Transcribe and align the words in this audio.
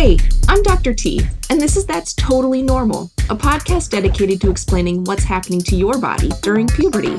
Hey, 0.00 0.16
I'm 0.46 0.62
Dr. 0.62 0.94
T, 0.94 1.22
and 1.50 1.60
this 1.60 1.76
is 1.76 1.84
That's 1.84 2.14
Totally 2.14 2.62
Normal, 2.62 3.10
a 3.30 3.34
podcast 3.34 3.90
dedicated 3.90 4.40
to 4.42 4.48
explaining 4.48 5.02
what's 5.02 5.24
happening 5.24 5.60
to 5.62 5.74
your 5.74 5.98
body 5.98 6.30
during 6.40 6.68
puberty. 6.68 7.16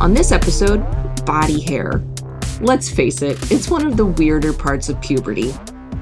On 0.00 0.14
this 0.14 0.30
episode, 0.30 0.86
body 1.26 1.60
hair. 1.60 2.00
Let's 2.60 2.88
face 2.88 3.22
it, 3.22 3.50
it's 3.50 3.68
one 3.68 3.84
of 3.84 3.96
the 3.96 4.06
weirder 4.06 4.52
parts 4.52 4.88
of 4.88 5.00
puberty. 5.00 5.52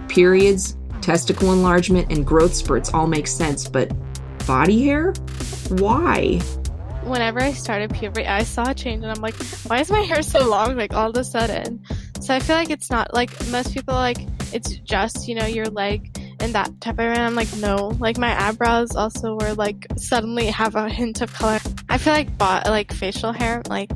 Periods, 0.09 0.77
testicle 1.01 1.54
enlargement, 1.54 2.12
and 2.12 2.27
growth 2.27 2.52
spurts 2.52 2.93
all 2.93 3.07
make 3.07 3.27
sense, 3.27 3.66
but 3.66 3.91
body 4.46 4.84
hair? 4.84 5.14
Why? 5.71 6.39
Whenever 7.02 7.41
I 7.41 7.55
started 7.55 7.95
puberty, 7.95 8.27
I 8.27 8.43
saw 8.43 8.68
a 8.68 8.75
change 8.75 9.02
and 9.05 9.11
I'm 9.11 9.23
like, 9.23 9.37
why 9.68 9.80
is 9.80 9.91
my 9.91 10.02
hair 10.02 10.21
so 10.21 10.46
long, 10.46 10.77
like 10.77 10.93
all 10.93 11.09
of 11.09 11.16
a 11.16 11.25
sudden? 11.25 11.82
So 12.21 12.34
I 12.34 12.41
feel 12.41 12.57
like 12.57 12.68
it's 12.68 12.91
not 12.91 13.14
like 13.14 13.30
most 13.48 13.73
people 13.73 13.95
like 13.95 14.18
it's 14.53 14.77
just, 14.79 15.29
you 15.29 15.35
know, 15.35 15.46
your 15.46 15.67
leg 15.67 16.17
and 16.41 16.55
that 16.55 16.80
type 16.80 16.95
of 16.95 17.00
and 17.00 17.19
I'm 17.19 17.35
like, 17.35 17.55
no. 17.57 17.96
Like 17.99 18.18
my 18.18 18.49
eyebrows 18.49 18.95
also 18.96 19.36
were 19.39 19.54
like 19.54 19.86
suddenly 19.96 20.46
have 20.46 20.75
a 20.75 20.89
hint 20.89 21.21
of 21.21 21.32
color. 21.32 21.58
I 21.89 21.99
feel 21.99 22.13
like 22.13 22.36
bought 22.39 22.67
like 22.67 22.93
facial 22.93 23.32
hair, 23.32 23.63
like 23.68 23.91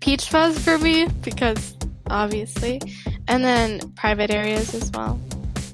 peach 0.00 0.28
fuzz 0.28 0.62
for 0.62 0.78
me 0.78 1.08
because 1.22 1.76
obviously. 2.08 2.80
And 3.28 3.44
then 3.44 3.80
private 3.92 4.30
areas 4.30 4.74
as 4.74 4.90
well. 4.92 5.20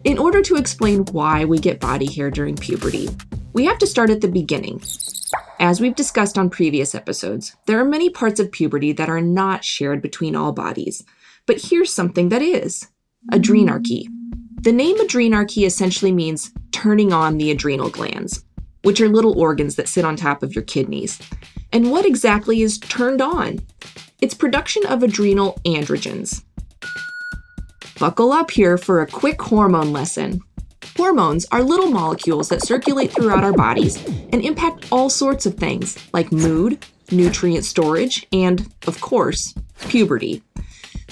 In 0.04 0.18
order 0.18 0.42
to 0.42 0.56
explain 0.56 1.04
why 1.12 1.44
we 1.44 1.58
get 1.58 1.80
body 1.80 2.10
hair 2.12 2.30
during 2.30 2.56
puberty, 2.56 3.08
we 3.52 3.64
have 3.66 3.78
to 3.78 3.86
start 3.86 4.10
at 4.10 4.20
the 4.20 4.28
beginning. 4.28 4.82
As 5.60 5.80
we've 5.80 5.94
discussed 5.94 6.38
on 6.38 6.50
previous 6.50 6.94
episodes, 6.94 7.54
there 7.66 7.78
are 7.78 7.84
many 7.84 8.10
parts 8.10 8.40
of 8.40 8.50
puberty 8.50 8.92
that 8.92 9.08
are 9.08 9.20
not 9.20 9.64
shared 9.64 10.02
between 10.02 10.34
all 10.34 10.52
bodies. 10.52 11.04
But 11.46 11.60
here's 11.60 11.92
something 11.92 12.30
that 12.30 12.42
is 12.42 12.88
adrenarche. 13.30 14.06
The 14.62 14.72
name 14.72 14.98
adrenarche 14.98 15.66
essentially 15.66 16.12
means 16.12 16.52
turning 16.70 17.12
on 17.12 17.38
the 17.38 17.50
adrenal 17.50 17.90
glands, 17.90 18.44
which 18.82 19.00
are 19.00 19.08
little 19.08 19.38
organs 19.38 19.76
that 19.76 19.88
sit 19.88 20.04
on 20.04 20.16
top 20.16 20.42
of 20.42 20.54
your 20.54 20.64
kidneys. 20.64 21.20
And 21.72 21.90
what 21.90 22.04
exactly 22.04 22.62
is 22.62 22.78
turned 22.78 23.20
on? 23.20 23.60
It's 24.20 24.34
production 24.34 24.84
of 24.86 25.02
adrenal 25.02 25.60
androgens. 25.64 26.42
Buckle 27.98 28.32
up 28.32 28.50
here 28.50 28.76
for 28.76 29.00
a 29.00 29.06
quick 29.06 29.40
hormone 29.40 29.92
lesson. 29.92 30.40
Hormones 30.96 31.46
are 31.52 31.62
little 31.62 31.90
molecules 31.90 32.48
that 32.48 32.64
circulate 32.64 33.12
throughout 33.12 33.44
our 33.44 33.52
bodies 33.52 34.04
and 34.32 34.44
impact 34.44 34.86
all 34.92 35.08
sorts 35.08 35.46
of 35.46 35.54
things 35.54 35.96
like 36.12 36.32
mood, 36.32 36.84
nutrient 37.10 37.64
storage, 37.64 38.26
and, 38.32 38.72
of 38.86 39.00
course, 39.00 39.54
puberty. 39.88 40.42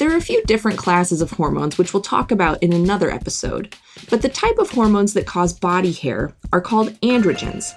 There 0.01 0.11
are 0.11 0.17
a 0.17 0.23
few 0.23 0.43
different 0.45 0.79
classes 0.79 1.21
of 1.21 1.33
hormones, 1.33 1.77
which 1.77 1.93
we'll 1.93 2.01
talk 2.01 2.31
about 2.31 2.63
in 2.63 2.73
another 2.73 3.11
episode, 3.11 3.77
but 4.09 4.23
the 4.23 4.31
type 4.31 4.57
of 4.57 4.71
hormones 4.71 5.13
that 5.13 5.27
cause 5.27 5.53
body 5.53 5.93
hair 5.93 6.35
are 6.55 6.63
called 6.63 6.99
androgens. 7.03 7.75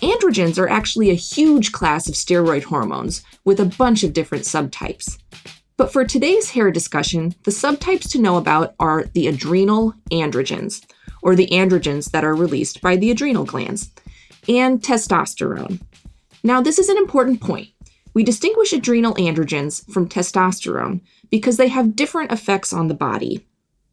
Androgens 0.00 0.58
are 0.58 0.68
actually 0.68 1.10
a 1.10 1.14
huge 1.14 1.70
class 1.70 2.08
of 2.08 2.16
steroid 2.16 2.64
hormones 2.64 3.22
with 3.44 3.60
a 3.60 3.64
bunch 3.78 4.02
of 4.02 4.12
different 4.12 4.42
subtypes. 4.42 5.18
But 5.76 5.92
for 5.92 6.04
today's 6.04 6.50
hair 6.50 6.72
discussion, 6.72 7.32
the 7.44 7.52
subtypes 7.52 8.10
to 8.10 8.20
know 8.20 8.38
about 8.38 8.74
are 8.80 9.04
the 9.14 9.28
adrenal 9.28 9.94
androgens, 10.10 10.84
or 11.22 11.36
the 11.36 11.46
androgens 11.50 12.10
that 12.10 12.24
are 12.24 12.34
released 12.34 12.80
by 12.80 12.96
the 12.96 13.12
adrenal 13.12 13.44
glands, 13.44 13.92
and 14.48 14.82
testosterone. 14.82 15.80
Now, 16.42 16.60
this 16.60 16.80
is 16.80 16.88
an 16.88 16.96
important 16.96 17.40
point. 17.40 17.68
We 18.14 18.24
distinguish 18.24 18.72
adrenal 18.72 19.14
androgens 19.14 19.90
from 19.90 20.08
testosterone 20.08 21.00
because 21.30 21.56
they 21.56 21.68
have 21.68 21.96
different 21.96 22.30
effects 22.30 22.72
on 22.72 22.88
the 22.88 22.94
body. 22.94 23.46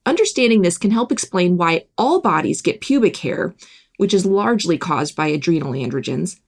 Understanding 0.06 0.62
this 0.62 0.78
can 0.78 0.92
help 0.92 1.12
explain 1.12 1.58
why 1.58 1.86
all 1.98 2.20
bodies 2.22 2.62
get 2.62 2.82
pubic 2.82 3.18
hair, 3.18 3.54
which 3.98 4.14
is 4.14 4.26
largely 4.26 4.78
caused 4.78 5.16
by 5.16 5.28
adrenal 5.28 5.72
androgens, 5.72 6.40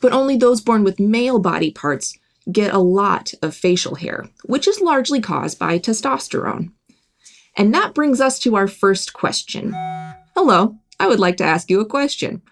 but 0.00 0.12
only 0.12 0.36
those 0.36 0.60
born 0.60 0.82
with 0.82 1.00
male 1.00 1.38
body 1.38 1.70
parts 1.70 2.18
get 2.50 2.72
a 2.72 2.78
lot 2.78 3.34
of 3.42 3.54
facial 3.54 3.96
hair, 3.96 4.28
which 4.44 4.66
is 4.66 4.80
largely 4.80 5.20
caused 5.20 5.58
by 5.58 5.78
testosterone. 5.78 6.72
And 7.56 7.74
that 7.74 7.94
brings 7.94 8.20
us 8.20 8.38
to 8.40 8.56
our 8.56 8.68
first 8.68 9.12
question. 9.12 9.72
Hello, 10.34 10.76
I 10.98 11.06
would 11.06 11.20
like 11.20 11.36
to 11.38 11.44
ask 11.44 11.68
you 11.68 11.80
a 11.80 11.86
question. 11.86 12.42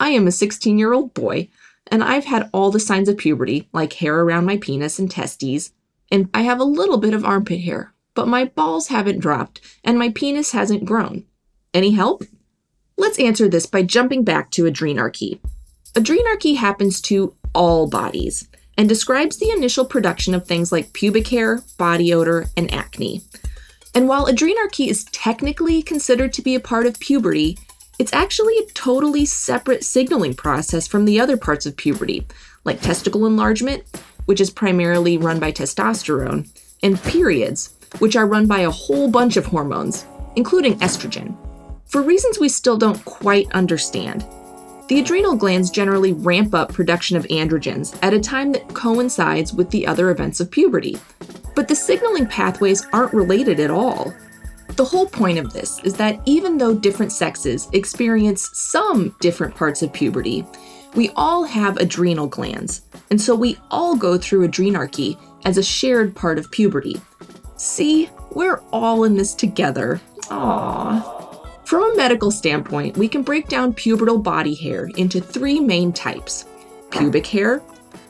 I 0.00 0.10
am 0.10 0.26
a 0.26 0.32
16 0.32 0.78
year 0.78 0.92
old 0.92 1.12
boy 1.14 1.48
and 1.90 2.02
I've 2.02 2.24
had 2.24 2.48
all 2.52 2.70
the 2.70 2.80
signs 2.80 3.08
of 3.08 3.18
puberty, 3.18 3.68
like 3.72 3.94
hair 3.94 4.20
around 4.20 4.46
my 4.46 4.56
penis 4.56 4.98
and 4.98 5.10
testes, 5.10 5.72
and 6.10 6.28
I 6.34 6.42
have 6.42 6.60
a 6.60 6.64
little 6.64 6.98
bit 6.98 7.14
of 7.14 7.24
armpit 7.24 7.60
hair, 7.60 7.92
but 8.14 8.28
my 8.28 8.46
balls 8.46 8.88
haven't 8.88 9.20
dropped 9.20 9.60
and 9.82 9.98
my 9.98 10.10
penis 10.10 10.52
hasn't 10.52 10.84
grown. 10.84 11.24
Any 11.72 11.92
help? 11.92 12.24
Let's 12.96 13.18
answer 13.18 13.48
this 13.48 13.66
by 13.66 13.82
jumping 13.82 14.24
back 14.24 14.50
to 14.52 14.64
adrenarche. 14.64 15.40
Adrenarche 15.94 16.56
happens 16.56 17.00
to 17.02 17.34
all 17.54 17.88
bodies 17.88 18.48
and 18.76 18.88
describes 18.88 19.38
the 19.38 19.50
initial 19.50 19.84
production 19.84 20.34
of 20.34 20.46
things 20.46 20.72
like 20.72 20.92
pubic 20.92 21.28
hair, 21.28 21.62
body 21.78 22.12
odor, 22.12 22.46
and 22.56 22.72
acne. 22.72 23.22
And 23.94 24.08
while 24.08 24.26
adrenarche 24.26 24.88
is 24.88 25.04
technically 25.04 25.82
considered 25.82 26.32
to 26.34 26.42
be 26.42 26.54
a 26.54 26.60
part 26.60 26.86
of 26.86 26.98
puberty, 26.98 27.56
it's 27.98 28.12
actually 28.12 28.56
a 28.58 28.66
totally 28.72 29.24
separate 29.24 29.84
signaling 29.84 30.34
process 30.34 30.86
from 30.86 31.04
the 31.04 31.20
other 31.20 31.36
parts 31.36 31.66
of 31.66 31.76
puberty, 31.76 32.26
like 32.64 32.80
testicle 32.80 33.26
enlargement, 33.26 33.84
which 34.26 34.40
is 34.40 34.50
primarily 34.50 35.18
run 35.18 35.38
by 35.38 35.52
testosterone, 35.52 36.48
and 36.82 37.02
periods, 37.02 37.74
which 37.98 38.16
are 38.16 38.26
run 38.26 38.46
by 38.46 38.60
a 38.60 38.70
whole 38.70 39.08
bunch 39.08 39.36
of 39.36 39.46
hormones, 39.46 40.06
including 40.36 40.78
estrogen. 40.80 41.36
For 41.86 42.02
reasons 42.02 42.38
we 42.38 42.48
still 42.48 42.76
don't 42.76 43.04
quite 43.04 43.50
understand, 43.52 44.24
the 44.88 45.00
adrenal 45.00 45.36
glands 45.36 45.70
generally 45.70 46.12
ramp 46.12 46.54
up 46.54 46.72
production 46.72 47.16
of 47.16 47.24
androgens 47.28 47.98
at 48.02 48.12
a 48.12 48.20
time 48.20 48.52
that 48.52 48.74
coincides 48.74 49.54
with 49.54 49.70
the 49.70 49.86
other 49.86 50.10
events 50.10 50.40
of 50.40 50.50
puberty. 50.50 50.98
But 51.54 51.68
the 51.68 51.74
signaling 51.74 52.26
pathways 52.26 52.86
aren't 52.92 53.14
related 53.14 53.60
at 53.60 53.70
all. 53.70 54.12
The 54.70 54.84
whole 54.84 55.06
point 55.06 55.38
of 55.38 55.52
this 55.52 55.78
is 55.84 55.94
that 55.94 56.20
even 56.24 56.58
though 56.58 56.74
different 56.74 57.12
sexes 57.12 57.68
experience 57.72 58.50
some 58.52 59.14
different 59.20 59.54
parts 59.54 59.82
of 59.82 59.92
puberty, 59.92 60.44
we 60.94 61.10
all 61.16 61.44
have 61.44 61.76
adrenal 61.76 62.26
glands, 62.26 62.82
and 63.10 63.20
so 63.20 63.34
we 63.34 63.58
all 63.70 63.96
go 63.96 64.16
through 64.18 64.48
adrenarche 64.48 65.18
as 65.44 65.58
a 65.58 65.62
shared 65.62 66.14
part 66.14 66.38
of 66.38 66.50
puberty. 66.50 67.00
See, 67.56 68.10
we're 68.32 68.62
all 68.72 69.04
in 69.04 69.16
this 69.16 69.34
together. 69.34 70.00
Aww. 70.24 71.14
From 71.64 71.92
a 71.92 71.96
medical 71.96 72.30
standpoint, 72.30 72.96
we 72.96 73.08
can 73.08 73.22
break 73.22 73.48
down 73.48 73.74
pubertal 73.74 74.22
body 74.22 74.54
hair 74.54 74.88
into 74.96 75.20
three 75.20 75.60
main 75.60 75.92
types 75.92 76.44
pubic 76.90 77.26
hair, 77.26 77.60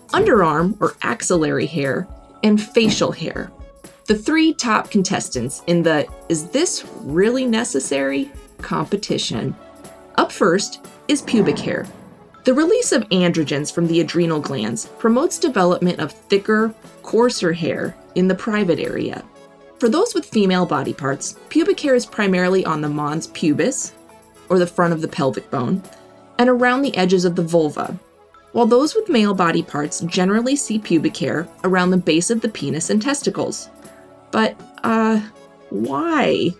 underarm 0.08 0.76
or 0.80 0.94
axillary 1.02 1.66
hair, 1.66 2.06
and 2.42 2.62
facial 2.62 3.12
hair. 3.12 3.50
The 4.06 4.14
three 4.14 4.52
top 4.52 4.90
contestants 4.90 5.62
in 5.66 5.82
the 5.82 6.06
Is 6.28 6.48
This 6.48 6.84
Really 7.00 7.46
Necessary? 7.46 8.30
competition. 8.58 9.56
Up 10.16 10.30
first 10.30 10.86
is 11.08 11.22
pubic 11.22 11.58
hair. 11.58 11.86
The 12.44 12.52
release 12.52 12.92
of 12.92 13.08
androgens 13.08 13.72
from 13.72 13.86
the 13.86 14.02
adrenal 14.02 14.40
glands 14.40 14.90
promotes 14.98 15.38
development 15.38 16.00
of 16.00 16.12
thicker, 16.12 16.74
coarser 17.02 17.54
hair 17.54 17.96
in 18.14 18.28
the 18.28 18.34
private 18.34 18.78
area. 18.78 19.24
For 19.78 19.88
those 19.88 20.14
with 20.14 20.26
female 20.26 20.66
body 20.66 20.92
parts, 20.92 21.36
pubic 21.48 21.80
hair 21.80 21.94
is 21.94 22.04
primarily 22.04 22.62
on 22.66 22.82
the 22.82 22.90
mons 22.90 23.28
pubis, 23.28 23.94
or 24.50 24.58
the 24.58 24.66
front 24.66 24.92
of 24.92 25.00
the 25.00 25.08
pelvic 25.08 25.50
bone, 25.50 25.82
and 26.38 26.50
around 26.50 26.82
the 26.82 26.94
edges 26.94 27.24
of 27.24 27.36
the 27.36 27.42
vulva, 27.42 27.98
while 28.52 28.66
those 28.66 28.94
with 28.94 29.08
male 29.08 29.34
body 29.34 29.62
parts 29.62 30.00
generally 30.00 30.56
see 30.56 30.78
pubic 30.78 31.16
hair 31.16 31.48
around 31.64 31.90
the 31.90 31.96
base 31.96 32.28
of 32.28 32.42
the 32.42 32.48
penis 32.50 32.90
and 32.90 33.00
testicles. 33.00 33.70
But, 34.34 34.60
uh, 34.82 35.20
why? 35.70 36.50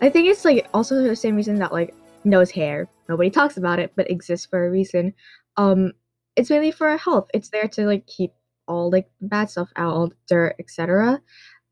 I 0.00 0.08
think 0.08 0.26
it's 0.26 0.42
like 0.42 0.66
also 0.72 1.02
the 1.02 1.14
same 1.14 1.36
reason 1.36 1.58
that 1.58 1.70
like 1.70 1.94
nose 2.24 2.50
hair, 2.50 2.88
nobody 3.10 3.28
talks 3.28 3.58
about 3.58 3.78
it, 3.78 3.92
but 3.94 4.10
exists 4.10 4.46
for 4.46 4.66
a 4.66 4.70
reason. 4.70 5.12
Um, 5.58 5.92
it's 6.34 6.48
mainly 6.48 6.70
for 6.70 6.88
our 6.88 6.96
health. 6.96 7.28
It's 7.34 7.50
there 7.50 7.68
to 7.68 7.84
like 7.84 8.06
keep 8.06 8.32
all 8.66 8.90
like 8.90 9.10
bad 9.20 9.50
stuff 9.50 9.68
out, 9.76 9.92
all 9.92 10.12
dirt, 10.28 10.56
etc. 10.58 11.20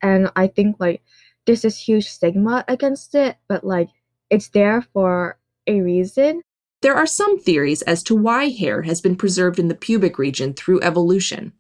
And 0.03 0.31
I 0.37 0.49
think 0.49 0.77
like 0.79 1.03
there's 1.47 1.63
this 1.63 1.79
huge 1.79 2.09
stigma 2.11 2.63
against 2.69 3.15
it, 3.15 3.39
but 3.49 3.65
like 3.65 3.89
it's 4.29 4.51
there 4.51 4.83
for 4.93 5.39
a 5.67 5.81
reason. 5.81 6.43
There 6.83 6.95
are 6.95 7.07
some 7.07 7.41
theories 7.41 7.81
as 7.81 8.03
to 8.03 8.15
why 8.15 8.51
hair 8.51 8.83
has 8.83 9.01
been 9.01 9.17
preserved 9.17 9.59
in 9.59 9.69
the 9.69 9.75
pubic 9.75 10.19
region 10.19 10.53
through 10.53 10.83
evolution. 10.83 11.55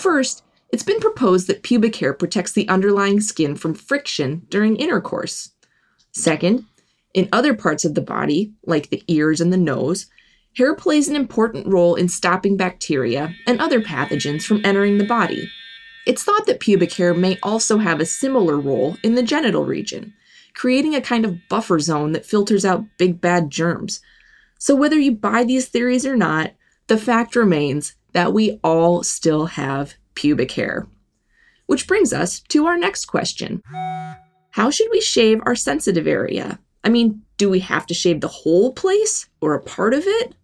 First, 0.00 0.42
it's 0.74 0.82
been 0.82 0.98
proposed 0.98 1.46
that 1.46 1.62
pubic 1.62 1.94
hair 1.94 2.12
protects 2.12 2.50
the 2.50 2.68
underlying 2.68 3.20
skin 3.20 3.54
from 3.54 3.74
friction 3.74 4.44
during 4.48 4.74
intercourse. 4.74 5.52
Second, 6.10 6.64
in 7.14 7.28
other 7.30 7.54
parts 7.54 7.84
of 7.84 7.94
the 7.94 8.00
body, 8.00 8.52
like 8.66 8.90
the 8.90 9.04
ears 9.06 9.40
and 9.40 9.52
the 9.52 9.56
nose, 9.56 10.06
hair 10.56 10.74
plays 10.74 11.06
an 11.06 11.14
important 11.14 11.68
role 11.68 11.94
in 11.94 12.08
stopping 12.08 12.56
bacteria 12.56 13.32
and 13.46 13.60
other 13.60 13.80
pathogens 13.80 14.42
from 14.42 14.62
entering 14.64 14.98
the 14.98 15.06
body. 15.06 15.48
It's 16.08 16.24
thought 16.24 16.44
that 16.46 16.58
pubic 16.58 16.92
hair 16.94 17.14
may 17.14 17.38
also 17.40 17.78
have 17.78 18.00
a 18.00 18.04
similar 18.04 18.58
role 18.58 18.96
in 19.04 19.14
the 19.14 19.22
genital 19.22 19.64
region, 19.64 20.12
creating 20.54 20.96
a 20.96 21.00
kind 21.00 21.24
of 21.24 21.38
buffer 21.48 21.78
zone 21.78 22.10
that 22.14 22.26
filters 22.26 22.64
out 22.64 22.84
big 22.98 23.20
bad 23.20 23.48
germs. 23.48 24.00
So, 24.58 24.74
whether 24.74 24.98
you 24.98 25.12
buy 25.12 25.44
these 25.44 25.68
theories 25.68 26.04
or 26.04 26.16
not, 26.16 26.50
the 26.88 26.98
fact 26.98 27.36
remains 27.36 27.94
that 28.12 28.32
we 28.32 28.58
all 28.64 29.04
still 29.04 29.46
have 29.46 29.94
pubic 30.24 30.52
hair. 30.52 30.86
Which 31.66 31.86
brings 31.86 32.14
us 32.14 32.40
to 32.48 32.64
our 32.64 32.78
next 32.78 33.04
question 33.04 33.62
How 34.52 34.70
should 34.70 34.88
we 34.90 35.02
shave 35.02 35.42
our 35.44 35.54
sensitive 35.54 36.06
area? 36.06 36.58
I 36.82 36.88
mean, 36.88 37.20
do 37.36 37.50
we 37.50 37.60
have 37.60 37.84
to 37.88 37.94
shave 37.94 38.22
the 38.22 38.28
whole 38.28 38.72
place 38.72 39.28
or 39.42 39.52
a 39.52 39.60
part 39.60 39.92
of 39.92 40.04
it? 40.06 40.34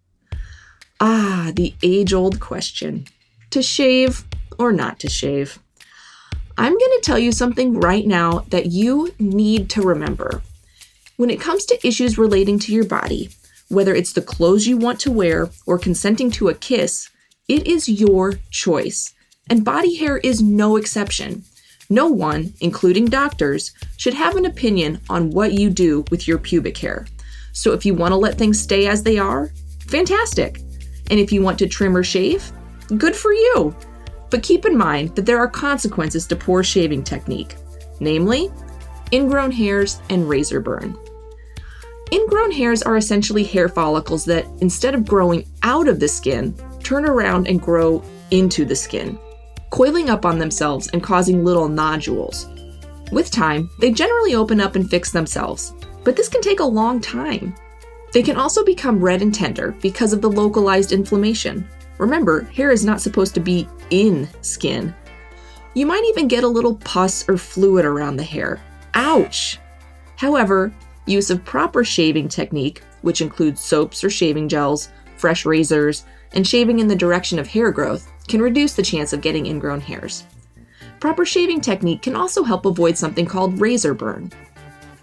Ah, 0.99 1.51
the 1.55 1.73
age 1.81 2.13
old 2.13 2.39
question 2.39 3.07
to 3.49 3.63
shave 3.63 4.23
or 4.59 4.71
not 4.71 4.99
to 4.99 5.09
shave. 5.09 5.57
I'm 6.59 6.77
going 6.77 6.95
to 6.97 7.01
tell 7.03 7.17
you 7.17 7.31
something 7.31 7.79
right 7.79 8.05
now 8.05 8.45
that 8.49 8.67
you 8.67 9.15
need 9.17 9.67
to 9.71 9.81
remember. 9.81 10.43
When 11.17 11.31
it 11.31 11.41
comes 11.41 11.65
to 11.65 11.87
issues 11.87 12.19
relating 12.19 12.59
to 12.59 12.71
your 12.71 12.85
body, 12.85 13.29
whether 13.67 13.95
it's 13.95 14.13
the 14.13 14.21
clothes 14.21 14.67
you 14.67 14.77
want 14.77 14.99
to 14.99 15.11
wear 15.11 15.49
or 15.65 15.79
consenting 15.79 16.29
to 16.31 16.49
a 16.49 16.53
kiss, 16.53 17.09
it 17.47 17.65
is 17.65 17.89
your 17.89 18.33
choice. 18.51 19.15
And 19.49 19.65
body 19.65 19.95
hair 19.95 20.17
is 20.17 20.41
no 20.41 20.77
exception. 20.77 21.43
No 21.89 22.07
one, 22.07 22.53
including 22.61 23.05
doctors, 23.05 23.73
should 23.97 24.13
have 24.13 24.37
an 24.37 24.45
opinion 24.45 25.01
on 25.09 25.29
what 25.31 25.53
you 25.53 25.69
do 25.69 26.05
with 26.09 26.27
your 26.27 26.37
pubic 26.37 26.77
hair. 26.77 27.05
So 27.51 27.73
if 27.73 27.85
you 27.85 27.93
want 27.93 28.13
to 28.13 28.17
let 28.17 28.37
things 28.37 28.59
stay 28.59 28.87
as 28.87 29.03
they 29.03 29.17
are, 29.17 29.51
fantastic. 29.87 30.59
And 31.09 31.19
if 31.19 31.33
you 31.33 31.41
want 31.41 31.59
to 31.59 31.67
trim 31.67 31.97
or 31.97 32.03
shave, 32.03 32.49
good 32.97 33.15
for 33.15 33.33
you. 33.33 33.75
But 34.29 34.43
keep 34.43 34.65
in 34.65 34.77
mind 34.77 35.15
that 35.17 35.25
there 35.25 35.39
are 35.39 35.49
consequences 35.49 36.25
to 36.27 36.35
poor 36.37 36.63
shaving 36.63 37.03
technique, 37.03 37.55
namely, 37.99 38.49
ingrown 39.11 39.51
hairs 39.51 39.99
and 40.09 40.29
razor 40.29 40.61
burn. 40.61 40.97
Ingrown 42.13 42.51
hairs 42.51 42.81
are 42.81 42.95
essentially 42.95 43.43
hair 43.43 43.67
follicles 43.67 44.23
that, 44.25 44.45
instead 44.61 44.95
of 44.95 45.05
growing 45.05 45.45
out 45.63 45.89
of 45.89 45.99
the 45.99 46.07
skin, 46.07 46.55
turn 46.81 47.05
around 47.05 47.47
and 47.47 47.61
grow 47.61 48.01
into 48.31 48.63
the 48.63 48.75
skin, 48.75 49.19
coiling 49.71 50.11
up 50.11 50.25
on 50.25 50.37
themselves 50.37 50.87
and 50.89 51.01
causing 51.01 51.43
little 51.43 51.67
nodules. 51.67 52.47
With 53.11 53.31
time, 53.31 53.71
they 53.79 53.91
generally 53.91 54.35
open 54.35 54.61
up 54.61 54.75
and 54.75 54.87
fix 54.87 55.11
themselves, 55.11 55.73
but 56.03 56.15
this 56.15 56.29
can 56.29 56.41
take 56.41 56.59
a 56.59 56.63
long 56.63 57.01
time. 57.01 57.55
They 58.13 58.21
can 58.21 58.37
also 58.37 58.63
become 58.63 59.03
red 59.03 59.23
and 59.23 59.33
tender 59.33 59.75
because 59.81 60.13
of 60.13 60.21
the 60.21 60.29
localized 60.29 60.91
inflammation. 60.91 61.67
Remember, 61.97 62.43
hair 62.43 62.71
is 62.71 62.85
not 62.85 63.01
supposed 63.01 63.33
to 63.33 63.39
be 63.39 63.67
in 63.89 64.29
skin. 64.41 64.93
You 65.73 65.87
might 65.87 66.05
even 66.09 66.27
get 66.27 66.43
a 66.43 66.47
little 66.47 66.75
pus 66.75 67.27
or 67.27 67.37
fluid 67.37 67.85
around 67.85 68.17
the 68.17 68.23
hair. 68.23 68.61
Ouch! 68.93 69.57
However, 70.17 70.71
Use 71.05 71.31
of 71.31 71.43
proper 71.43 71.83
shaving 71.83 72.27
technique, 72.27 72.83
which 73.01 73.21
includes 73.21 73.59
soaps 73.59 74.03
or 74.03 74.09
shaving 74.09 74.47
gels, 74.47 74.89
fresh 75.17 75.45
razors, 75.45 76.05
and 76.33 76.47
shaving 76.47 76.79
in 76.79 76.87
the 76.87 76.95
direction 76.95 77.39
of 77.39 77.47
hair 77.47 77.71
growth, 77.71 78.11
can 78.31 78.41
reduce 78.41 78.73
the 78.73 78.81
chance 78.81 79.13
of 79.13 79.21
getting 79.21 79.45
ingrown 79.45 79.79
hairs. 79.79 80.23
Proper 80.99 81.23
shaving 81.23 81.61
technique 81.61 82.01
can 82.01 82.15
also 82.15 82.43
help 82.43 82.65
avoid 82.65 82.97
something 82.97 83.27
called 83.27 83.61
razor 83.61 83.93
burn. 83.93 84.31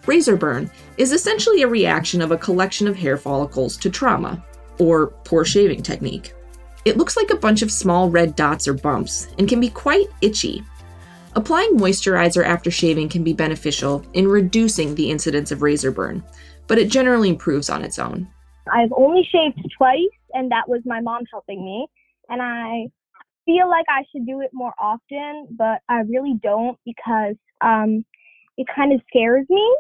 Razor 0.07 0.37
burn 0.37 0.69
is 0.97 1.13
essentially 1.13 1.63
a 1.63 1.69
reaction 1.69 2.21
of 2.21 2.33
a 2.33 2.39
collection 2.39 2.89
of 2.89 2.97
hair 2.97 3.17
follicles 3.17 3.77
to 3.77 3.91
trauma, 3.91 4.45
or 4.81 5.09
poor 5.25 5.45
shaving 5.45 5.83
technique. 5.83 6.35
It 6.85 6.97
looks 6.97 7.17
like 7.17 7.31
a 7.31 7.37
bunch 7.37 7.63
of 7.63 7.71
small 7.71 8.11
red 8.11 8.35
dots 8.35 8.67
or 8.67 8.75
bumps 8.75 9.29
and 9.39 9.49
can 9.49 9.61
be 9.61 9.71
quite 9.71 10.07
itchy, 10.23 10.65
Applying 11.39 11.77
moisturizer 11.77 12.45
after 12.45 12.69
shaving 12.69 13.09
can 13.09 13.23
be 13.23 13.33
beneficial 13.33 14.05
in 14.13 14.27
reducing 14.27 14.95
the 14.95 15.09
incidence 15.09 15.53
of 15.53 15.63
razor 15.63 15.93
burn, 15.93 16.25
but 16.67 16.79
it 16.79 16.91
generally 16.91 17.29
improves 17.29 17.71
on 17.71 17.85
its 17.85 17.99
own. 17.99 18.27
I've 18.73 18.93
only 18.93 19.23
shaved 19.31 19.61
twice, 19.77 20.01
and 20.33 20.51
that 20.51 20.69
was 20.69 20.83
my 20.85 21.01
mom 21.01 21.23
helping 21.31 21.65
me. 21.65 21.87
And 22.29 22.43
I 22.43 22.91
feel 23.49 23.69
like 23.69 23.87
I 23.89 24.05
should 24.13 24.27
do 24.27 24.43
it 24.43 24.51
more 24.53 24.75
often, 24.79 25.49
but 25.57 25.81
I 25.89 26.01
really 26.01 26.35
don't 26.43 26.79
because 26.85 27.37
um, 27.63 28.05
it 28.59 28.67
kind 28.75 28.93
of 28.93 29.01
scares 29.09 29.47
me. 29.49 29.77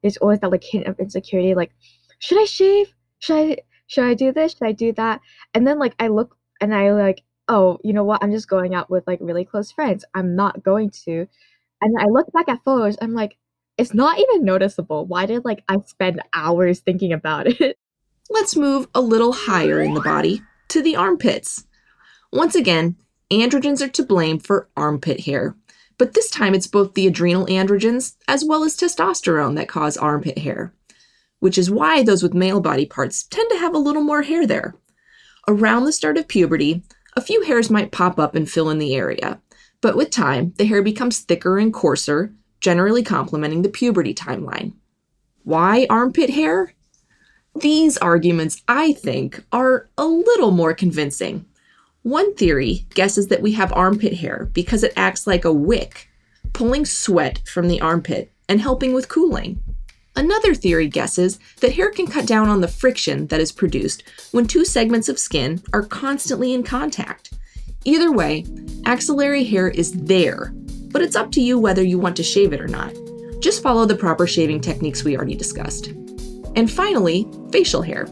There's 0.00 0.16
always 0.16 0.40
that 0.40 0.50
like 0.50 0.64
hint 0.64 0.86
of 0.86 0.98
insecurity, 0.98 1.54
like, 1.54 1.72
should 2.20 2.40
I 2.40 2.46
shave? 2.46 2.92
Should 3.18 3.36
I 3.36 3.56
should 3.86 4.04
I 4.04 4.14
do 4.14 4.32
this? 4.32 4.52
Should 4.52 4.66
I 4.66 4.72
do 4.72 4.92
that? 4.94 5.20
And 5.52 5.66
then 5.66 5.78
like 5.78 5.94
I 5.98 6.08
look 6.08 6.36
and 6.60 6.74
I 6.74 6.92
like 6.92 7.22
oh, 7.48 7.78
you 7.84 7.92
know 7.92 8.04
what? 8.04 8.22
I'm 8.22 8.32
just 8.32 8.48
going 8.48 8.74
out 8.74 8.88
with 8.88 9.06
like 9.06 9.18
really 9.20 9.44
close 9.44 9.70
friends. 9.70 10.04
I'm 10.14 10.34
not 10.34 10.62
going 10.62 10.90
to. 11.04 11.26
And 11.82 12.00
I 12.00 12.06
look 12.06 12.32
back 12.32 12.48
at 12.48 12.64
photos, 12.64 12.96
I'm 13.02 13.12
like, 13.12 13.36
it's 13.76 13.92
not 13.92 14.18
even 14.18 14.44
noticeable. 14.44 15.04
Why 15.06 15.26
did 15.26 15.44
like 15.44 15.62
I 15.68 15.78
spend 15.84 16.22
hours 16.34 16.80
thinking 16.80 17.12
about 17.12 17.46
it? 17.48 17.76
Let's 18.30 18.56
move 18.56 18.88
a 18.94 19.00
little 19.00 19.32
higher 19.32 19.82
in 19.82 19.92
the 19.94 20.00
body 20.00 20.40
to 20.68 20.80
the 20.80 20.96
armpits. 20.96 21.66
Once 22.32 22.54
again, 22.54 22.96
androgens 23.30 23.82
are 23.82 23.90
to 23.90 24.02
blame 24.02 24.38
for 24.38 24.68
armpit 24.74 25.20
hair, 25.20 25.54
but 25.98 26.14
this 26.14 26.30
time 26.30 26.54
it's 26.54 26.66
both 26.66 26.94
the 26.94 27.06
adrenal 27.06 27.44
androgens 27.46 28.16
as 28.26 28.42
well 28.42 28.64
as 28.64 28.74
testosterone 28.74 29.54
that 29.54 29.68
cause 29.68 29.98
armpit 29.98 30.38
hair, 30.38 30.72
which 31.40 31.58
is 31.58 31.70
why 31.70 32.02
those 32.02 32.22
with 32.22 32.32
male 32.32 32.60
body 32.60 32.86
parts 32.86 33.24
tend 33.24 33.50
to 33.50 33.58
have 33.58 33.74
a 33.74 33.78
little 33.78 34.02
more 34.02 34.22
hair 34.22 34.46
there. 34.46 34.74
Around 35.46 35.84
the 35.84 35.92
start 35.92 36.16
of 36.16 36.26
puberty, 36.26 36.82
a 37.14 37.20
few 37.20 37.42
hairs 37.42 37.68
might 37.68 37.92
pop 37.92 38.18
up 38.18 38.34
and 38.34 38.50
fill 38.50 38.70
in 38.70 38.78
the 38.78 38.94
area, 38.94 39.38
but 39.82 39.94
with 39.94 40.10
time, 40.10 40.54
the 40.56 40.64
hair 40.64 40.82
becomes 40.82 41.18
thicker 41.18 41.58
and 41.58 41.70
coarser, 41.70 42.32
generally 42.60 43.02
complementing 43.02 43.60
the 43.60 43.68
puberty 43.68 44.14
timeline. 44.14 44.72
Why 45.42 45.86
armpit 45.90 46.30
hair? 46.30 46.72
These 47.60 47.98
arguments, 47.98 48.62
I 48.66 48.94
think, 48.94 49.44
are 49.52 49.90
a 49.98 50.06
little 50.06 50.52
more 50.52 50.72
convincing. 50.72 51.44
One 52.02 52.34
theory 52.34 52.84
guesses 52.94 53.28
that 53.28 53.42
we 53.42 53.52
have 53.52 53.72
armpit 53.72 54.14
hair 54.14 54.48
because 54.52 54.82
it 54.82 54.92
acts 54.96 55.24
like 55.24 55.44
a 55.44 55.52
wick, 55.52 56.08
pulling 56.52 56.84
sweat 56.84 57.40
from 57.46 57.68
the 57.68 57.80
armpit 57.80 58.32
and 58.48 58.60
helping 58.60 58.92
with 58.92 59.08
cooling. 59.08 59.62
Another 60.16 60.52
theory 60.52 60.88
guesses 60.88 61.38
that 61.60 61.74
hair 61.74 61.90
can 61.90 62.08
cut 62.08 62.26
down 62.26 62.48
on 62.48 62.60
the 62.60 62.66
friction 62.66 63.28
that 63.28 63.40
is 63.40 63.52
produced 63.52 64.02
when 64.32 64.48
two 64.48 64.64
segments 64.64 65.08
of 65.08 65.16
skin 65.16 65.62
are 65.72 65.84
constantly 65.84 66.52
in 66.52 66.64
contact. 66.64 67.34
Either 67.84 68.10
way, 68.10 68.44
axillary 68.84 69.44
hair 69.44 69.68
is 69.68 69.92
there, 69.92 70.52
but 70.90 71.02
it's 71.02 71.16
up 71.16 71.30
to 71.30 71.40
you 71.40 71.56
whether 71.56 71.84
you 71.84 72.00
want 72.00 72.16
to 72.16 72.24
shave 72.24 72.52
it 72.52 72.60
or 72.60 72.68
not. 72.68 72.92
Just 73.38 73.62
follow 73.62 73.86
the 73.86 73.94
proper 73.94 74.26
shaving 74.26 74.60
techniques 74.60 75.04
we 75.04 75.16
already 75.16 75.36
discussed. 75.36 75.86
And 76.56 76.68
finally, 76.68 77.28
facial 77.52 77.82
hair. 77.82 78.08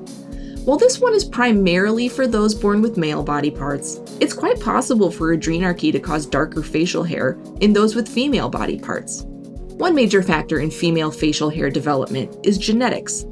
While 0.65 0.77
this 0.77 1.01
one 1.01 1.15
is 1.15 1.25
primarily 1.25 2.07
for 2.07 2.27
those 2.27 2.55
born 2.55 2.83
with 2.83 2.99
male 2.99 3.23
body 3.23 3.51
parts, 3.51 3.99
it's 4.21 4.35
quite 4.35 4.61
possible 4.61 5.11
for 5.11 5.35
adrenarche 5.35 5.91
to 5.91 5.99
cause 5.99 6.27
darker 6.27 6.63
facial 6.63 7.03
hair 7.03 7.39
in 7.63 7.73
those 7.73 7.95
with 7.95 8.07
female 8.07 8.51
body 8.51 8.79
parts. 8.79 9.23
One 9.25 9.95
major 9.95 10.23
factor 10.23 10.61
in 10.61 10.71
female 10.71 11.11
facial 11.11 11.49
hair 11.49 11.71
development 11.71 12.37
is 12.47 12.59
genetics, 12.59 13.25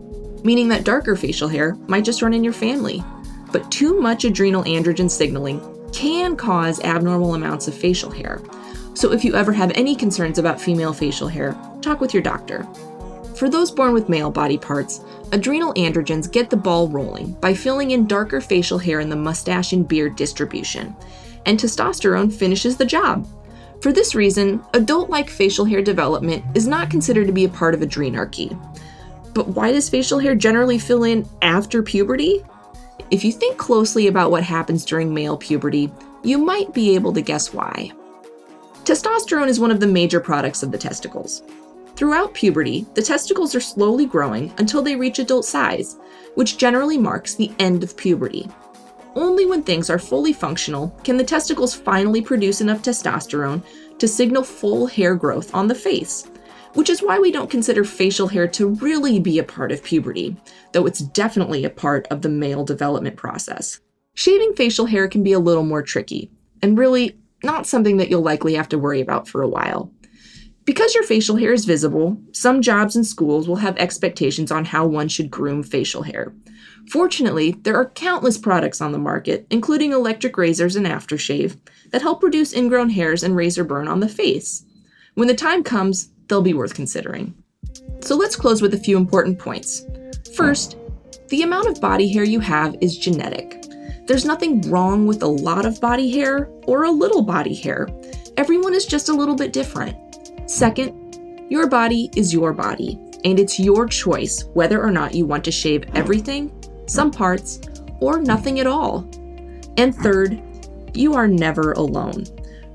meaning 0.42 0.68
that 0.68 0.85
darker 0.85 1.16
facial 1.16 1.49
hair 1.49 1.75
might 1.87 2.04
just 2.04 2.23
run 2.23 2.32
in 2.32 2.42
your 2.42 2.54
family. 2.54 3.04
But 3.52 3.70
too 3.70 4.00
much 4.00 4.25
adrenal 4.25 4.64
androgen 4.64 5.11
signaling 5.11 5.61
can 5.92 6.35
cause 6.35 6.80
abnormal 6.80 7.35
amounts 7.35 7.68
of 7.68 7.75
facial 7.75 8.11
hair. 8.11 8.40
So 8.94 9.12
if 9.12 9.23
you 9.23 9.35
ever 9.35 9.52
have 9.52 9.70
any 9.75 9.94
concerns 9.94 10.38
about 10.38 10.61
female 10.61 10.94
facial 10.94 11.28
hair, 11.28 11.54
talk 11.82 12.00
with 12.00 12.14
your 12.14 12.23
doctor. 12.23 12.66
For 13.38 13.49
those 13.49 13.71
born 13.71 13.92
with 13.92 14.09
male 14.09 14.33
body 14.33 14.59
parts, 14.59 15.04
adrenal 15.30 15.73
androgens 15.75 16.30
get 16.30 16.50
the 16.50 16.57
ball 16.57 16.88
rolling 16.88 17.35
by 17.35 17.54
filling 17.54 17.92
in 17.92 18.09
darker 18.09 18.40
facial 18.40 18.78
hair 18.78 18.99
in 18.99 19.09
the 19.09 19.14
mustache 19.14 19.73
and 19.73 19.87
beard 19.87 20.16
distribution, 20.16 20.97
and 21.47 21.57
testosterone 21.57 22.33
finishes 22.33 22.76
the 22.76 22.85
job. 22.85 23.28
For 23.80 23.92
this 23.92 24.16
reason, 24.16 24.61
adult 24.75 25.09
like 25.09 25.30
facial 25.30 25.64
hair 25.64 25.80
development 25.80 26.45
is 26.57 26.66
not 26.66 26.90
considered 26.90 27.28
to 27.28 27.33
be 27.33 27.45
a 27.45 27.49
part 27.49 27.75
of 27.75 27.80
adrenarche. 27.80 28.59
But 29.35 29.47
why 29.47 29.71
does 29.71 29.88
facial 29.88 30.18
hair 30.18 30.35
generally 30.35 30.80
fill 30.80 31.04
in 31.04 31.25
after 31.40 31.80
puberty? 31.80 32.45
If 33.12 33.25
you 33.25 33.30
think 33.30 33.57
closely 33.57 34.09
about 34.09 34.33
what 34.33 34.42
happens 34.42 34.85
during 34.85 35.14
male 35.14 35.37
puberty, 35.37 35.92
you 36.25 36.38
might 36.38 36.75
be 36.75 36.97
able 36.97 37.12
to 37.12 37.23
guess 37.23 37.54
why. 37.54 37.92
Testosterone 38.83 39.47
is 39.47 39.61
one 39.61 39.71
of 39.71 39.78
the 39.78 39.87
major 39.87 40.18
products 40.18 40.64
of 40.64 40.73
the 40.73 40.78
testicles. 40.78 41.45
Throughout 41.99 42.33
puberty, 42.33 42.87
the 42.95 43.02
testicles 43.02 43.57
are 43.57 43.61
slowly 43.61 44.07
growing 44.07 44.55
until 44.59 44.83
they 44.83 44.95
reach 44.95 45.19
adult 45.19 45.45
size, 45.45 45.97
which 46.37 46.57
generally 46.57 46.97
marks 46.97 47.35
the 47.35 47.50
end 47.59 47.83
of 47.83 47.97
puberty. 47.97 48.49
Only 49.17 49.47
when 49.47 49.64
things 49.64 49.90
are 49.90 49.99
fully 49.99 50.33
functional 50.33 50.97
can 51.02 51.17
the 51.17 51.25
testicles 51.25 51.75
finally 51.75 52.23
produce 52.23 52.61
enough 52.61 52.83
testosterone 52.83 53.64
to 53.99 54.07
signal 54.07 54.45
full 54.45 54.87
hair 54.87 55.17
growth 55.17 55.52
on 55.52 55.67
the 55.67 55.75
face, 55.75 56.31
which 56.75 56.88
is 56.88 57.02
why 57.02 57.19
we 57.19 57.33
don't 57.33 57.50
consider 57.50 57.83
facial 57.83 58.28
hair 58.28 58.47
to 58.47 58.69
really 58.76 59.19
be 59.19 59.40
a 59.40 59.43
part 59.43 59.73
of 59.73 59.83
puberty, 59.83 60.37
though 60.71 60.87
it's 60.87 61.00
definitely 61.00 61.64
a 61.64 61.71
part 61.71 62.07
of 62.12 62.23
the 62.23 62.28
male 62.28 62.64
development 62.64 63.17
process. 63.17 63.81
Shaving 64.14 64.55
facial 64.55 64.87
hair 64.87 65.09
can 65.09 65.25
be 65.25 65.33
a 65.33 65.40
little 65.40 65.64
more 65.64 65.83
tricky, 65.83 66.31
and 66.62 66.78
really 66.78 67.19
not 67.43 67.67
something 67.67 67.97
that 67.97 68.09
you'll 68.09 68.23
likely 68.23 68.55
have 68.55 68.69
to 68.69 68.78
worry 68.78 69.00
about 69.00 69.26
for 69.26 69.43
a 69.43 69.49
while. 69.49 69.90
Because 70.68 70.94
your 70.94 71.02
facial 71.02 71.37
hair 71.37 71.54
is 71.54 71.64
visible, 71.64 72.20
some 72.32 72.60
jobs 72.60 72.94
and 72.94 73.06
schools 73.06 73.48
will 73.48 73.56
have 73.56 73.78
expectations 73.78 74.52
on 74.52 74.66
how 74.66 74.84
one 74.84 75.08
should 75.08 75.30
groom 75.30 75.62
facial 75.62 76.02
hair. 76.02 76.34
Fortunately, 76.90 77.52
there 77.62 77.75
are 77.75 77.88
countless 77.88 78.37
products 78.37 78.82
on 78.82 78.92
the 78.92 78.98
market, 78.98 79.46
including 79.48 79.94
electric 79.94 80.37
razors 80.37 80.76
and 80.76 80.84
aftershave, 80.84 81.56
that 81.90 82.02
help 82.02 82.22
reduce 82.22 82.52
ingrown 82.52 82.90
hairs 82.90 83.22
and 83.22 83.34
razor 83.34 83.64
burn 83.64 83.88
on 83.88 84.00
the 84.00 84.10
face. 84.10 84.66
When 85.14 85.26
the 85.26 85.34
time 85.34 85.64
comes, 85.64 86.10
they'll 86.28 86.42
be 86.42 86.52
worth 86.52 86.75
considering. 86.75 87.32
So 88.02 88.14
let's 88.14 88.37
close 88.37 88.60
with 88.60 88.75
a 88.75 88.78
few 88.78 88.98
important 88.98 89.38
points. 89.38 89.87
First, 90.37 90.76
the 91.28 91.40
amount 91.40 91.68
of 91.68 91.80
body 91.80 92.12
hair 92.12 92.25
you 92.25 92.40
have 92.40 92.76
is 92.82 92.98
genetic. 92.98 93.64
There's 94.06 94.26
nothing 94.26 94.60
wrong 94.70 95.06
with 95.06 95.22
a 95.22 95.28
lot 95.28 95.64
of 95.64 95.80
body 95.80 96.10
hair 96.10 96.50
or 96.66 96.84
a 96.84 96.90
little 96.90 97.22
body 97.22 97.54
hair. 97.54 97.88
Everyone 98.37 98.75
is 98.75 98.84
just 98.84 99.08
a 99.08 99.14
little 99.14 99.34
bit 99.34 99.54
different. 99.54 99.96
Second, 100.49 101.47
your 101.50 101.69
body 101.69 102.09
is 102.17 102.33
your 102.33 102.55
body, 102.55 102.99
and 103.23 103.38
it's 103.38 103.61
your 103.61 103.87
choice 103.87 104.45
whether 104.55 104.83
or 104.83 104.90
not 104.90 105.14
you 105.14 105.26
want 105.26 105.45
to 105.45 105.52
shave 105.52 105.85
everything, 105.95 106.50
some 106.87 107.11
parts, 107.11 107.61
or 108.00 108.19
nothing 108.19 108.59
at 108.59 108.67
all. 108.67 109.07
And 109.76 109.95
third, 109.95 110.43
you 110.95 111.12
are 111.12 111.28
never 111.28 111.73
alone. 111.73 112.25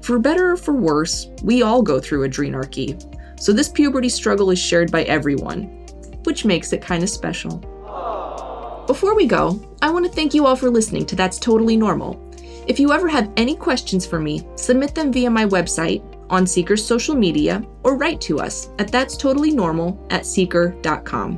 For 0.04 0.20
better 0.20 0.52
or 0.52 0.58
for 0.58 0.76
worse, 0.76 1.30
we 1.42 1.64
all 1.64 1.82
go 1.82 2.00
through 2.00 2.30
adrenarche. 2.30 3.42
So 3.42 3.52
this 3.52 3.70
puberty 3.70 4.10
struggle 4.10 4.52
is 4.52 4.60
shared 4.60 4.92
by 4.92 5.02
everyone, 5.06 5.64
which 6.26 6.46
makes 6.46 6.74
it 6.74 6.82
kind 6.82 7.02
of 7.02 7.10
special. 7.10 7.58
Before 8.86 9.16
we 9.16 9.26
go, 9.26 9.60
I 9.82 9.90
want 9.90 10.06
to 10.06 10.12
thank 10.12 10.36
you 10.36 10.46
all 10.46 10.56
for 10.56 10.70
listening 10.70 11.08
to 11.08 11.16
That's 11.16 11.40
Totally 11.40 11.76
Normal. 11.76 12.20
If 12.68 12.80
you 12.80 12.94
ever 12.94 13.08
have 13.08 13.32
any 13.36 13.56
questions 13.56 14.06
for 14.06 14.20
me, 14.20 14.48
submit 14.58 14.94
them 14.94 15.12
via 15.12 15.32
my 15.32 15.46
website, 15.46 16.04
on 16.34 16.48
Seeker's 16.48 16.84
social 16.84 17.16
media, 17.16 17.64
or 17.84 17.96
write 17.96 18.20
to 18.22 18.40
us 18.40 18.70
at 18.80 18.92
that's 18.92 19.16
totally 19.16 19.52
normal 19.52 20.06
at 20.10 20.26
seeker.com. 20.26 21.38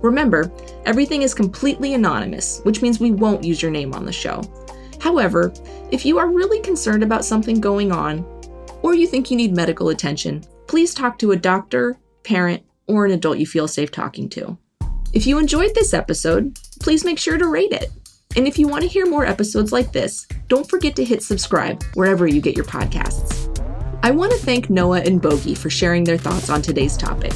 Remember, 0.00 0.52
everything 0.86 1.22
is 1.22 1.34
completely 1.34 1.94
anonymous, 1.94 2.60
which 2.62 2.80
means 2.80 3.00
we 3.00 3.10
won't 3.10 3.42
use 3.42 3.60
your 3.60 3.72
name 3.72 3.92
on 3.92 4.06
the 4.06 4.12
show. 4.12 4.42
However, 5.00 5.52
if 5.90 6.06
you 6.06 6.18
are 6.18 6.28
really 6.28 6.60
concerned 6.60 7.02
about 7.02 7.24
something 7.24 7.60
going 7.60 7.90
on, 7.90 8.24
or 8.82 8.94
you 8.94 9.08
think 9.08 9.28
you 9.28 9.36
need 9.36 9.56
medical 9.56 9.88
attention, 9.88 10.44
please 10.68 10.94
talk 10.94 11.18
to 11.18 11.32
a 11.32 11.36
doctor, 11.36 11.98
parent, 12.22 12.62
or 12.86 13.04
an 13.04 13.12
adult 13.12 13.38
you 13.38 13.46
feel 13.46 13.66
safe 13.66 13.90
talking 13.90 14.28
to. 14.30 14.56
If 15.12 15.26
you 15.26 15.38
enjoyed 15.38 15.74
this 15.74 15.94
episode, 15.94 16.56
please 16.80 17.04
make 17.04 17.18
sure 17.18 17.38
to 17.38 17.48
rate 17.48 17.72
it. 17.72 17.90
And 18.36 18.46
if 18.46 18.58
you 18.58 18.68
want 18.68 18.82
to 18.82 18.88
hear 18.88 19.06
more 19.06 19.26
episodes 19.26 19.72
like 19.72 19.90
this, 19.90 20.28
don't 20.46 20.68
forget 20.68 20.94
to 20.96 21.04
hit 21.04 21.22
subscribe 21.22 21.82
wherever 21.94 22.26
you 22.26 22.40
get 22.40 22.56
your 22.56 22.66
podcasts. 22.66 23.47
I 24.02 24.12
want 24.12 24.30
to 24.32 24.38
thank 24.38 24.70
Noah 24.70 25.00
and 25.00 25.20
Bogey 25.20 25.54
for 25.54 25.70
sharing 25.70 26.04
their 26.04 26.16
thoughts 26.16 26.50
on 26.50 26.62
today's 26.62 26.96
topic. 26.96 27.32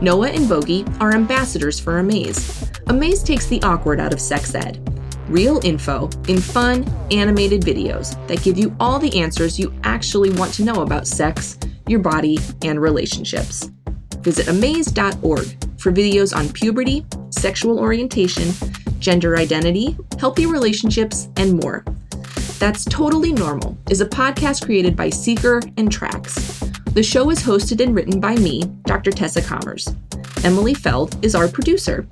Noah 0.00 0.28
and 0.28 0.48
Bogey 0.48 0.84
are 1.00 1.14
ambassadors 1.14 1.80
for 1.80 1.98
Amaze. 1.98 2.70
Amaze 2.88 3.22
takes 3.22 3.46
the 3.46 3.62
awkward 3.62 4.00
out 4.00 4.12
of 4.12 4.20
sex 4.20 4.54
ed. 4.54 4.78
Real 5.28 5.64
info 5.64 6.10
in 6.28 6.38
fun, 6.40 6.84
animated 7.10 7.62
videos 7.62 8.14
that 8.28 8.42
give 8.42 8.58
you 8.58 8.76
all 8.78 8.98
the 8.98 9.18
answers 9.18 9.58
you 9.58 9.72
actually 9.82 10.30
want 10.32 10.52
to 10.54 10.64
know 10.64 10.82
about 10.82 11.06
sex, 11.06 11.58
your 11.88 12.00
body, 12.00 12.38
and 12.62 12.80
relationships. 12.80 13.70
Visit 14.18 14.48
amaze.org 14.48 15.78
for 15.78 15.90
videos 15.90 16.36
on 16.36 16.52
puberty, 16.52 17.06
sexual 17.30 17.78
orientation, 17.78 18.52
gender 18.98 19.36
identity, 19.36 19.96
healthy 20.18 20.44
relationships, 20.44 21.28
and 21.36 21.60
more. 21.62 21.84
That's 22.64 22.86
Totally 22.86 23.30
Normal 23.30 23.76
is 23.90 24.00
a 24.00 24.06
podcast 24.06 24.64
created 24.64 24.96
by 24.96 25.10
Seeker 25.10 25.60
and 25.76 25.92
Tracks. 25.92 26.60
The 26.94 27.02
show 27.02 27.28
is 27.28 27.42
hosted 27.42 27.82
and 27.82 27.94
written 27.94 28.20
by 28.20 28.36
me, 28.36 28.62
Dr. 28.86 29.10
Tessa 29.10 29.42
Commerce. 29.42 29.94
Emily 30.44 30.72
Feld 30.72 31.22
is 31.22 31.34
our 31.34 31.46
producer. 31.46 32.06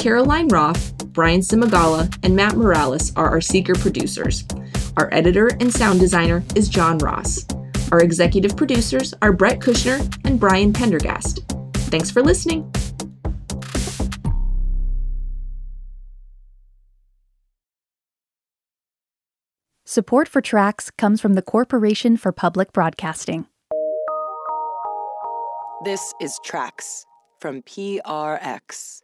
Caroline 0.00 0.48
Roth, 0.48 0.92
Brian 1.12 1.40
Simagala, 1.40 2.12
and 2.24 2.34
Matt 2.34 2.56
Morales 2.56 3.14
are 3.14 3.28
our 3.28 3.40
Seeker 3.40 3.76
producers. 3.76 4.44
Our 4.96 5.08
editor 5.14 5.52
and 5.60 5.72
sound 5.72 6.00
designer 6.00 6.42
is 6.56 6.68
John 6.68 6.98
Ross. 6.98 7.46
Our 7.92 8.00
executive 8.00 8.56
producers 8.56 9.14
are 9.22 9.32
Brett 9.32 9.60
Kushner 9.60 10.00
and 10.24 10.40
Brian 10.40 10.72
Pendergast. 10.72 11.44
Thanks 11.92 12.10
for 12.10 12.24
listening. 12.24 12.68
Support 19.92 20.26
for 20.26 20.40
tracks 20.40 20.90
comes 20.90 21.20
from 21.20 21.34
the 21.34 21.42
Corporation 21.42 22.16
for 22.16 22.32
Public 22.32 22.72
Broadcasting. 22.72 23.44
This 25.84 26.14
is 26.18 26.40
Tracks 26.42 27.04
from 27.40 27.60
PRX. 27.60 29.02